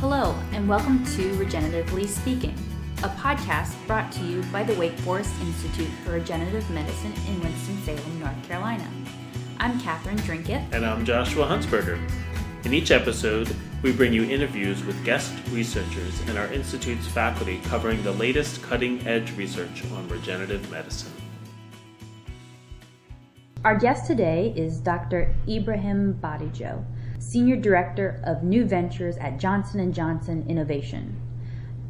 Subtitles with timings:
[0.00, 2.54] Hello, and welcome to Regeneratively Speaking,
[3.02, 8.20] a podcast brought to you by the Wake Forest Institute for Regenerative Medicine in Winston-Salem,
[8.20, 8.88] North Carolina.
[9.58, 10.72] I'm Catherine Drinketh.
[10.72, 12.00] And I'm Joshua Huntsberger.
[12.64, 18.02] In each episode, we bring you interviews with guest researchers and our Institute's faculty covering
[18.02, 21.12] the latest cutting edge research on regenerative medicine.
[23.68, 25.36] Our guest today is Dr.
[25.46, 26.82] Ibrahim Badejo,
[27.18, 31.20] Senior Director of New Ventures at Johnson & Johnson Innovation.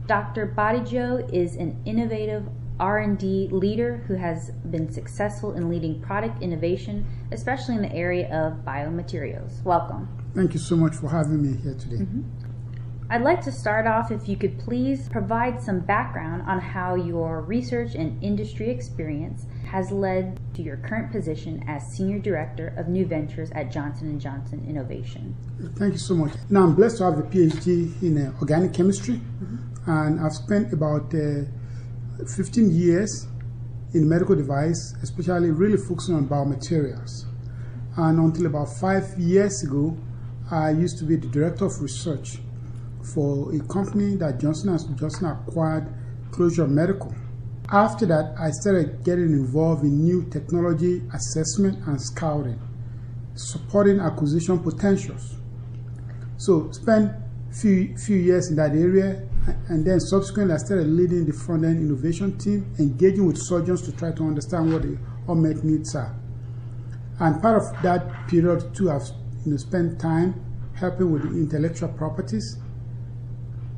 [0.08, 0.52] Dr.
[0.58, 2.48] Badejo is an innovative
[2.80, 8.64] R&D leader who has been successful in leading product innovation, especially in the area of
[8.64, 9.62] biomaterials.
[9.62, 10.08] Welcome.
[10.34, 11.98] Thank you so much for having me here today.
[11.98, 12.47] Mm-hmm.
[13.10, 17.40] I'd like to start off if you could please provide some background on how your
[17.40, 23.06] research and industry experience has led to your current position as Senior Director of New
[23.06, 25.34] Ventures at Johnson & Johnson Innovation.
[25.76, 26.32] Thank you so much.
[26.50, 29.90] Now, I'm blessed to have a PhD in uh, organic chemistry, mm-hmm.
[29.90, 31.44] and I've spent about uh,
[32.36, 33.26] 15 years
[33.94, 37.24] in medical device, especially really focusing on biomaterials.
[37.96, 39.96] And until about five years ago,
[40.50, 42.38] I used to be the director of research
[43.14, 45.92] for a company that Johnson & Johnson acquired,
[46.30, 47.14] Closure Medical.
[47.70, 52.58] After that, I started getting involved in new technology assessment and scouting,
[53.34, 55.36] supporting acquisition potentials.
[56.38, 57.12] So, spent
[57.50, 59.26] few few years in that area,
[59.68, 63.92] and then subsequently, I started leading the front end innovation team, engaging with surgeons to
[63.92, 64.98] try to understand what the
[65.28, 66.14] unmet needs are.
[67.20, 69.08] And part of that period too, I've
[69.44, 70.40] you know, spent time
[70.74, 72.58] helping with the intellectual properties.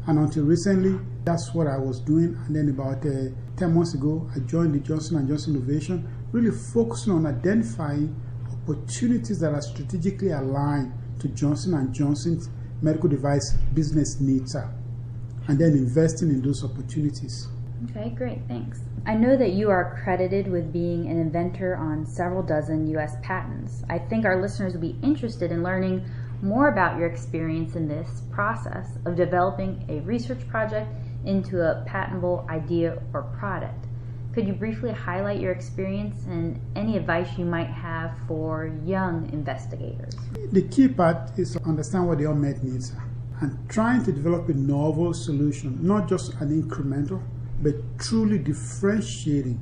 [0.07, 2.37] And until recently, that's what I was doing.
[2.47, 6.51] And then about uh, 10 months ago, I joined the Johnson & Johnson Innovation, really
[6.51, 8.17] focusing on identifying
[8.51, 12.49] opportunities that are strategically aligned to Johnson & Johnson's
[12.83, 17.49] medical device business needs and then investing in those opportunities.
[17.91, 18.81] Okay, great, thanks.
[19.07, 23.17] I know that you are credited with being an inventor on several dozen U.S.
[23.23, 23.83] patents.
[23.89, 26.05] I think our listeners would be interested in learning
[26.43, 30.91] more about your experience in this process of developing a research project
[31.25, 33.87] into a patentable idea or product.
[34.33, 40.15] Could you briefly highlight your experience and any advice you might have for young investigators?
[40.53, 43.05] The key part is to understand what the unmet needs are
[43.41, 47.23] and trying to develop a novel solution, not just an incremental,
[47.61, 49.61] but truly differentiating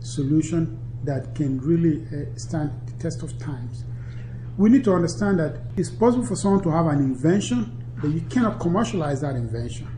[0.00, 3.84] solution that can really uh, stand the test of times
[4.58, 8.20] we need to understand that it's possible for someone to have an invention, but you
[8.22, 9.88] cannot commercialize that invention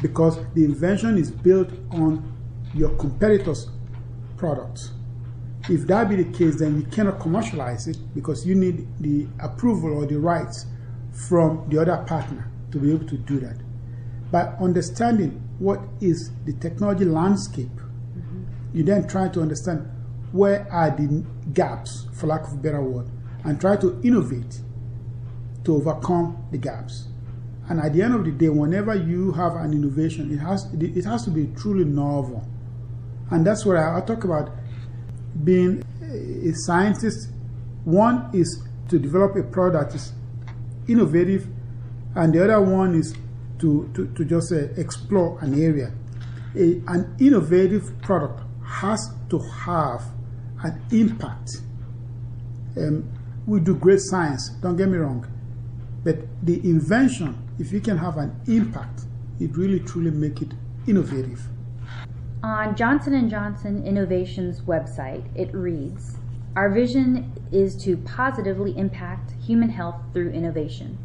[0.00, 2.32] because the invention is built on
[2.72, 3.68] your competitor's
[4.36, 4.92] products.
[5.68, 9.92] If that be the case, then you cannot commercialize it because you need the approval
[9.92, 10.66] or the rights
[11.28, 13.56] from the other partner to be able to do that.
[14.30, 18.44] By understanding what is the technology landscape, mm-hmm.
[18.72, 19.90] you then try to understand
[20.30, 23.10] where are the gaps, for lack of a better word,
[23.44, 24.60] and try to innovate
[25.64, 27.08] to overcome the gaps.
[27.68, 31.04] And at the end of the day, whenever you have an innovation, it has, it
[31.04, 32.46] has to be truly novel.
[33.30, 34.50] And that's what I, I talk about
[35.44, 37.28] being a scientist.
[37.84, 40.12] One is to develop a product that is
[40.88, 41.46] innovative,
[42.14, 43.14] and the other one is
[43.58, 45.92] to, to, to just uh, explore an area.
[46.56, 50.02] A, an innovative product has to have
[50.62, 51.50] an impact.
[52.76, 53.10] Um,
[53.48, 55.26] we do great science, don't get me wrong.
[56.04, 59.06] But the invention, if you can have an impact,
[59.40, 60.52] it really truly make it
[60.86, 61.48] innovative.
[62.42, 66.18] On Johnson & Johnson Innovation's website, it reads,
[66.56, 70.98] Our vision is to positively impact human health through innovation.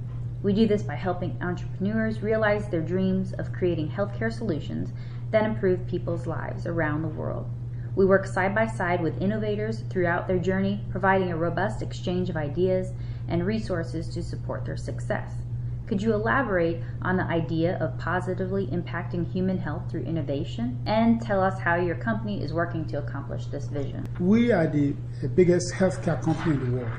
[0.44, 4.90] We do this by helping entrepreneurs realize their dreams of creating healthcare solutions
[5.32, 7.50] that improve people's lives around the world.
[7.96, 12.36] We work side by side with innovators throughout their journey, providing a robust exchange of
[12.36, 12.92] ideas
[13.28, 15.32] and resources to support their success.
[15.86, 21.44] Could you elaborate on the idea of positively impacting human health through innovation and tell
[21.44, 24.08] us how your company is working to accomplish this vision?
[24.20, 24.96] We are the
[25.36, 26.92] biggest healthcare company in the world.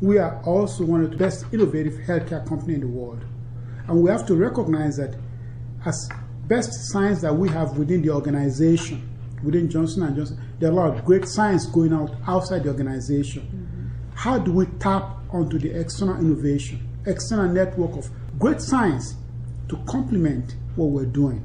[0.00, 3.24] We are also one of the best innovative healthcare company in the world.
[3.88, 5.16] And we have to recognize that
[5.84, 6.08] as
[6.46, 9.08] best science that we have within the organization,
[9.44, 12.70] within Johnson & Johnson, there are a lot of great science going out outside the
[12.70, 13.42] organization.
[13.42, 14.14] Mm-hmm.
[14.14, 18.08] How do we tap onto the external innovation, external network of
[18.38, 19.14] great science
[19.68, 21.44] to complement what we're doing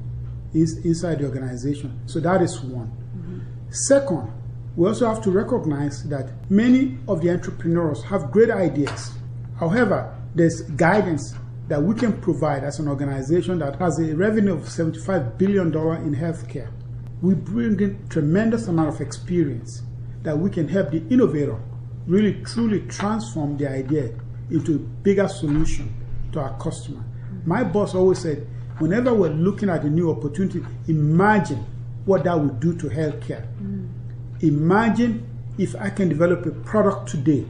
[0.53, 1.99] is inside the organization?
[2.05, 2.87] So that is one.
[2.87, 3.39] Mm-hmm.
[3.71, 4.31] Second,
[4.75, 9.11] we also have to recognize that many of the entrepreneurs have great ideas.
[9.59, 11.35] However, there's guidance
[11.67, 16.15] that we can provide as an organization that has a revenue of $75 billion in
[16.15, 16.71] healthcare.
[17.21, 19.81] We bring in tremendous amount of experience
[20.23, 21.59] that we can help the innovator
[22.07, 24.11] really truly transform the idea
[24.49, 25.93] into a bigger solution
[26.31, 27.03] to our customer.
[27.45, 28.47] My boss always said,
[28.79, 31.65] whenever we're looking at a new opportunity, imagine
[32.05, 33.47] what that would do to healthcare.
[33.61, 33.89] Mm.
[34.41, 35.27] Imagine
[35.57, 37.45] if I can develop a product today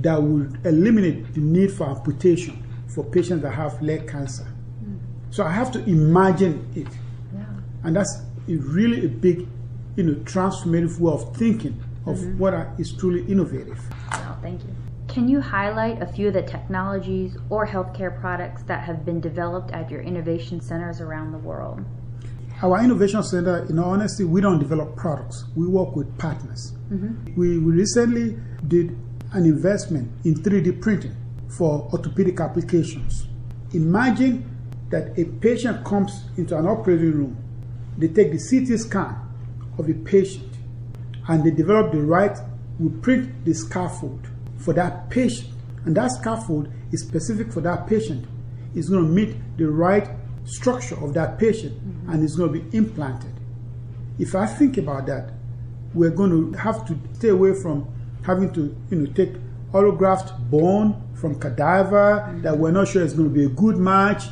[0.00, 4.46] that would eliminate the need for amputation for patients that have leg cancer.
[4.84, 4.98] Mm.
[5.30, 6.88] So I have to imagine it.
[7.34, 7.44] Yeah.
[7.84, 9.46] And that's a really a big,
[9.96, 12.38] you know, transformative way of thinking of mm-hmm.
[12.38, 13.78] what is truly innovative.
[14.42, 14.74] Thank you.
[15.08, 19.70] Can you highlight a few of the technologies or healthcare products that have been developed
[19.72, 21.84] at your innovation centers around the world?
[22.62, 25.44] Our innovation center, in all honesty, we don't develop products.
[25.54, 26.72] We work with partners.
[26.90, 27.34] Mm-hmm.
[27.38, 28.38] We, we recently
[28.68, 28.96] did
[29.32, 31.14] an investment in 3D printing
[31.48, 33.26] for orthopedic applications.
[33.74, 34.48] Imagine
[34.90, 37.36] that a patient comes into an operating room,
[37.98, 39.16] they take the CT scan
[39.78, 40.52] of the patient,
[41.28, 42.36] and they develop the right,
[42.78, 44.26] we print the scaffold
[44.58, 45.48] for that patient.
[45.84, 48.26] And that scaffold is specific for that patient.
[48.74, 50.08] It's going to meet the right
[50.44, 52.10] structure of that patient mm-hmm.
[52.10, 53.32] and it's going to be implanted.
[54.18, 55.32] If I think about that,
[55.94, 57.88] we're going to have to stay away from
[58.24, 59.34] having to, you know, take
[59.72, 62.42] autograft bone from cadaver mm-hmm.
[62.42, 64.24] that we're not sure is going to be a good match.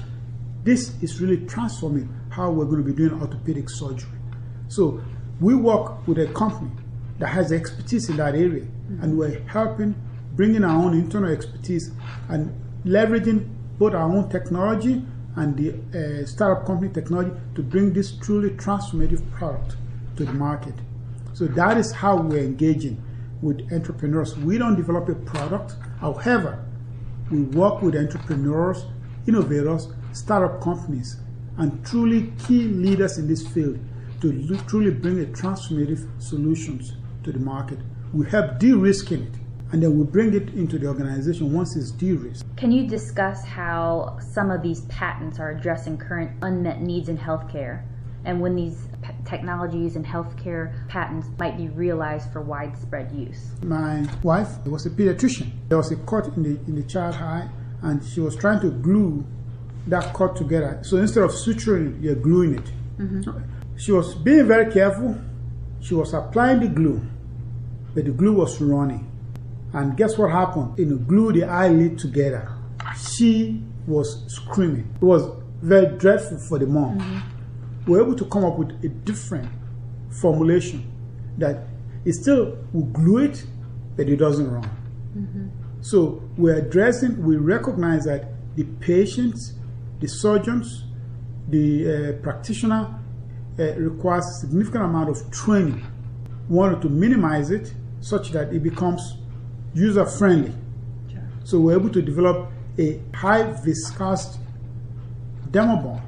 [0.64, 4.18] This is really transforming how we're going to be doing orthopedic surgery.
[4.68, 5.00] So
[5.40, 6.70] we work with a company
[7.18, 9.02] that has expertise in that area, mm-hmm.
[9.02, 9.94] and we're helping
[10.36, 11.90] bringing our own internal expertise
[12.28, 12.54] and
[12.84, 13.46] leveraging
[13.78, 15.02] both our own technology
[15.36, 19.76] and the uh, startup company technology to bring this truly transformative product
[20.16, 20.74] to the market.
[21.34, 23.02] So that is how we're engaging
[23.42, 24.36] with entrepreneurs.
[24.36, 25.74] We don't develop a product.
[26.00, 26.64] However,
[27.30, 28.84] we work with entrepreneurs,
[29.26, 31.16] innovators, startup companies,
[31.60, 33.78] and truly key leaders in this field
[34.22, 37.78] to truly bring a transformative solutions to the market.
[38.14, 39.34] We help de-risking it
[39.72, 42.44] and then we bring it into the organization once it's de-risked.
[42.56, 47.84] Can you discuss how some of these patents are addressing current unmet needs in healthcare
[48.24, 53.50] and when these p- technologies and healthcare patents might be realized for widespread use?
[53.62, 55.50] My wife was a pediatrician.
[55.68, 57.48] There was a cut in the in the child eye
[57.82, 59.26] and she was trying to glue
[59.90, 60.78] that cut together.
[60.82, 62.72] So instead of suturing, you're gluing it.
[62.98, 63.76] Mm-hmm.
[63.76, 65.18] She was being very careful.
[65.80, 67.00] She was applying the glue,
[67.94, 69.10] but the glue was running.
[69.72, 70.78] And guess what happened?
[70.78, 72.52] You know, glue the eyelid together.
[73.16, 74.92] She was screaming.
[74.96, 75.22] It was
[75.62, 76.98] very dreadful for the mom.
[76.98, 77.90] Mm-hmm.
[77.90, 79.48] We were able to come up with a different
[80.10, 80.90] formulation
[81.38, 81.66] that
[82.04, 83.44] it still will glue it,
[83.96, 84.70] but it doesn't run.
[85.16, 85.48] Mm-hmm.
[85.80, 89.54] So we're addressing, we recognize that the patients,
[90.00, 90.84] the surgeons,
[91.48, 92.98] the uh, practitioner
[93.58, 95.84] uh, requires a significant amount of training.
[96.48, 99.18] We wanted to minimize it such that it becomes
[99.74, 100.52] user friendly.
[101.10, 101.22] Sure.
[101.44, 104.38] So we're able to develop a high viscous
[105.50, 106.02] dermabond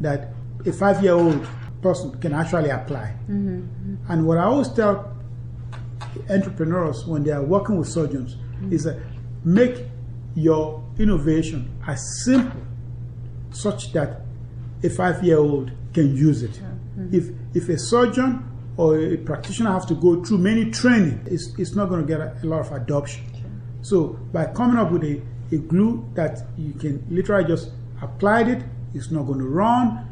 [0.00, 0.32] that
[0.64, 1.46] a five year old
[1.82, 3.14] person can actually apply.
[3.28, 3.96] Mm-hmm.
[4.08, 5.12] And what I always tell
[6.30, 8.72] entrepreneurs when they are working with surgeons mm-hmm.
[8.72, 8.98] is that
[9.44, 9.84] make
[10.34, 12.60] your innovation as simple
[13.54, 14.22] such that
[14.82, 16.52] a five year old can use it.
[16.52, 17.14] Mm-hmm.
[17.14, 21.74] If, if a surgeon or a practitioner have to go through many training, it's, it's
[21.74, 23.24] not going to get a, a lot of adoption.
[23.32, 23.50] Sure.
[23.82, 27.70] So by coming up with a, a glue that you can literally just
[28.02, 28.62] apply it,
[28.94, 30.08] it's not going to run,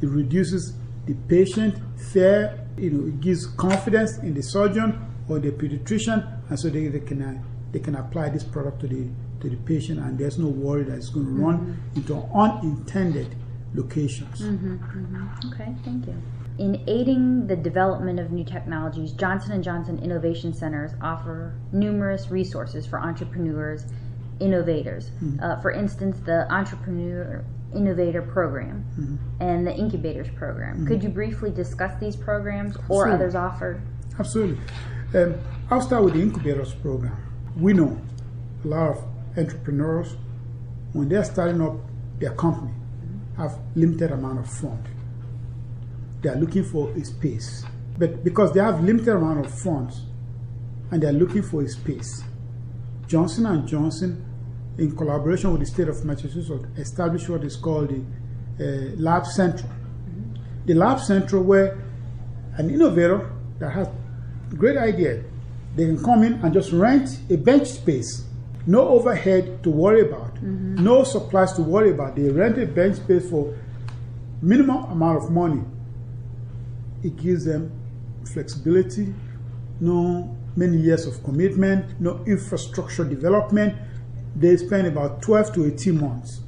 [0.00, 0.74] it reduces
[1.06, 1.76] the patient
[2.12, 6.88] fear, you know, it gives confidence in the surgeon or the pediatrician, and so they,
[6.88, 9.08] they can uh, they can apply this product to the
[9.42, 11.96] to the patient, and there's no worry that it's going to run mm-hmm.
[11.96, 13.36] into unintended
[13.74, 14.40] locations.
[14.40, 15.52] Mm-hmm, mm-hmm.
[15.52, 16.14] Okay, thank you.
[16.58, 22.86] In aiding the development of new technologies, Johnson & Johnson Innovation Centers offer numerous resources
[22.86, 23.86] for entrepreneurs,
[24.38, 25.10] innovators.
[25.10, 25.42] Mm-hmm.
[25.42, 27.44] Uh, for instance, the Entrepreneur
[27.74, 29.42] Innovator Program mm-hmm.
[29.42, 30.76] and the Incubators Program.
[30.76, 30.88] Mm-hmm.
[30.88, 33.12] Could you briefly discuss these programs or Absolutely.
[33.14, 33.82] others offered?
[34.18, 34.58] Absolutely.
[35.14, 35.34] Um,
[35.70, 37.16] I'll start with the Incubators Program.
[37.56, 37.98] We know
[38.64, 40.16] a lot of entrepreneurs,
[40.92, 41.76] when they're starting up
[42.18, 42.72] their company,
[43.36, 44.88] have limited amount of funds
[46.22, 47.64] they are looking for a space.
[47.98, 50.02] But because they have limited amount of funds
[50.90, 52.22] and they are looking for a space,
[53.06, 54.24] Johnson and Johnson,
[54.78, 57.90] in collaboration with the state of Massachusetts, established what is called
[58.58, 59.70] the uh, Lab Central.
[60.64, 61.82] The Lab Central, where
[62.56, 63.88] an innovator that has
[64.56, 65.24] great idea.
[65.74, 68.24] They can come in and just rent a bench space.
[68.66, 70.34] No overhead to worry about.
[70.36, 70.84] Mm-hmm.
[70.84, 72.16] No supplies to worry about.
[72.16, 73.56] They rent a bench space for
[74.40, 75.62] minimum amount of money.
[77.02, 77.72] It gives them
[78.32, 79.12] flexibility,
[79.80, 83.76] no many years of commitment, no infrastructure development.
[84.36, 86.40] They spend about 12 to 18 months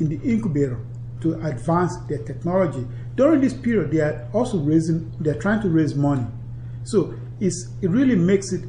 [0.00, 0.78] in the incubator
[1.22, 2.86] to advance their technology.
[3.16, 6.26] During this period, they are also raising, they're trying to raise money.
[6.84, 8.64] So it's, it really makes it,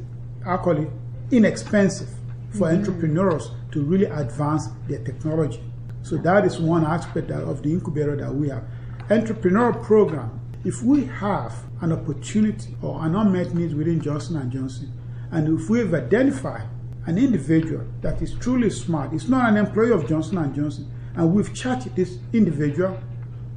[0.46, 0.88] I call it,
[1.30, 2.08] inexpensive
[2.54, 2.78] for mm-hmm.
[2.78, 5.62] entrepreneurs to really advance their technology.
[6.02, 8.64] So that is one aspect of the incubator that we have.
[9.08, 10.40] Entrepreneurial program.
[10.64, 14.92] If we have an opportunity or an unmet need within Johnson and Johnson,
[15.30, 16.68] and if we've identified
[17.06, 21.34] an individual that is truly smart, it's not an employee of Johnson and Johnson, and
[21.34, 22.98] we've charged this individual,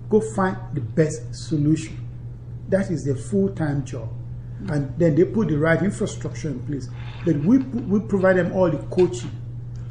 [0.09, 1.97] go find the best solution.
[2.69, 4.09] That is a full-time job.
[4.69, 6.89] And then they put the right infrastructure in place.
[7.25, 9.31] But we, we provide them all the coaching.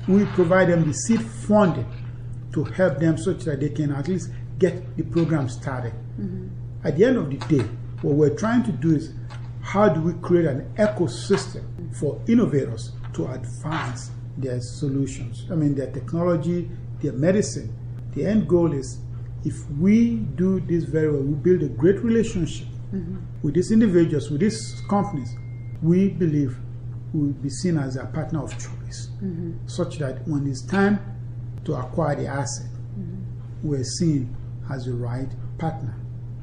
[0.08, 1.86] We provide them the seed funding
[2.52, 5.92] to help them such that they can at least get the program started.
[6.20, 6.48] Mm-hmm.
[6.84, 7.64] At the end of the day,
[8.02, 9.12] what we're trying to do is
[9.62, 11.64] how do we create an ecosystem
[11.96, 15.46] for innovators to advance their solutions?
[15.50, 16.70] I mean, their technology,
[17.02, 17.74] their medicine.
[18.14, 18.98] The end goal is
[19.44, 22.68] if we do this very well, we build a great relationship
[23.42, 25.34] with these individuals, with these companies,
[25.82, 26.56] we believe
[27.12, 29.10] we will be seen as a partner of choice,
[29.66, 30.98] such that when it's time
[31.64, 32.70] to acquire the asset,
[33.62, 34.34] we're seen
[34.70, 35.28] as the right
[35.58, 35.96] partner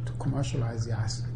[0.06, 1.30] to commercialize the asset.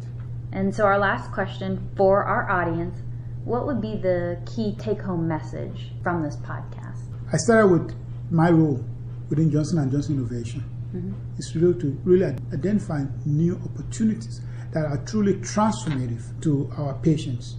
[0.52, 2.98] And so, our last question for our audience
[3.44, 7.00] what would be the key take home message from this podcast?
[7.32, 7.94] I started with
[8.30, 8.84] my role
[9.30, 10.64] within Johnson & Johnson Innovation.
[10.94, 11.14] Mm-hmm.
[11.38, 17.56] It's really to really identify new opportunities that are truly transformative to our patients.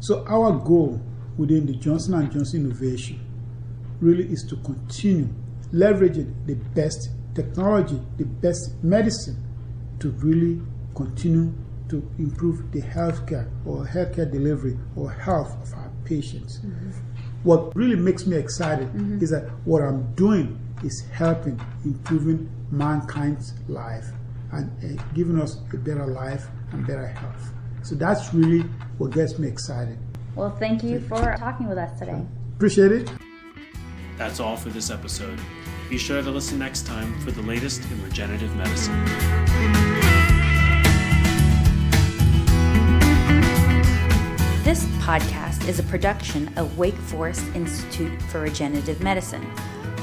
[0.00, 1.00] So our goal
[1.36, 3.20] within the Johnson & Johnson Innovation
[4.00, 5.28] really is to continue
[5.72, 9.42] leveraging the best technology, the best medicine
[10.00, 10.60] to really
[10.94, 11.54] continue
[11.88, 16.58] to improve the healthcare or healthcare delivery or health of our patients.
[16.58, 16.90] Mm-hmm.
[17.44, 19.22] What really makes me excited mm-hmm.
[19.22, 24.06] is that what I'm doing is helping improving mankind's life
[24.52, 27.52] and uh, giving us a better life and better health.
[27.82, 28.60] So that's really
[28.98, 29.98] what gets me excited.
[30.36, 32.24] Well, thank you for talking with us today.
[32.56, 33.12] Appreciate it.
[34.16, 35.38] That's all for this episode.
[35.90, 39.04] Be sure to listen next time for the latest in regenerative medicine.
[44.62, 49.44] This podcast is a production of Wake Forest Institute for Regenerative Medicine,